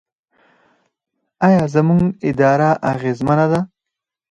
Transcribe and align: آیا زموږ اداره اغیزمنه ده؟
آیا 1.47 1.63
زموږ 1.75 2.01
اداره 2.29 2.71
اغیزمنه 2.93 3.45
ده؟ 3.51 3.59